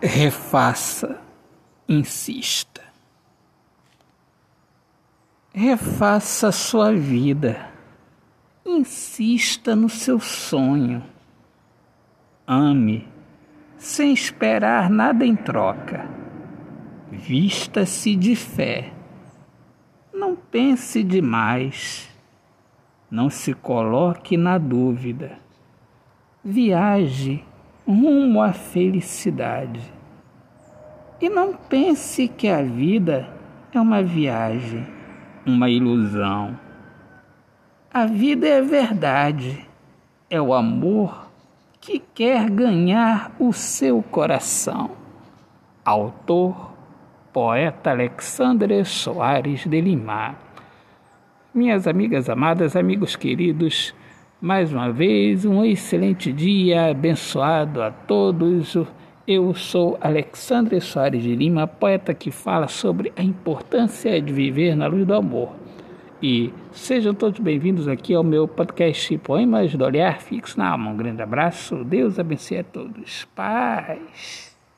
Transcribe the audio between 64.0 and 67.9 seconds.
de viver na luz do amor. E sejam todos bem-vindos